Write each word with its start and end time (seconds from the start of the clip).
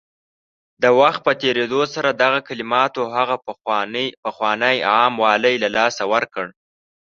د 0.83 0.85
وخت 0.99 1.19
په 1.27 1.31
تېرېدو 1.41 1.81
سره 1.93 2.09
دغه 2.21 2.39
کلماتو 2.47 3.01
هغه 3.15 3.35
پخوانی 4.25 4.77
عام 4.91 5.13
والی 5.23 5.55
له 5.63 5.69
لاسه 5.77 6.03
ورکړ 6.13 6.45